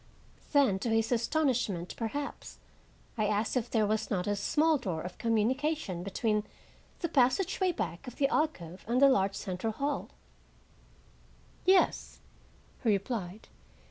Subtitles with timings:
[0.51, 2.57] Then, to his astonishment, perhaps,
[3.19, 6.43] I asked if there was not a small door of communication between
[7.01, 10.09] the passageway back of the alcove and the large central hall.
[11.65, 12.17] "Yes,"
[12.81, 13.47] he replied.